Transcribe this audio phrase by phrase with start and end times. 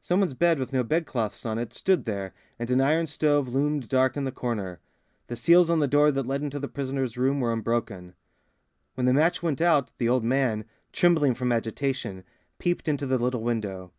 [0.00, 3.88] Some one's bed, with no bedclothes on it, stood there, and an iron stove loomed
[3.88, 4.78] dark in the corner.
[5.26, 8.14] The seals on the door that led into the prisoner's room were unbroken.
[8.94, 12.22] When the match went out, the old man, trembling from agitation,
[12.60, 13.90] peeped into the little window.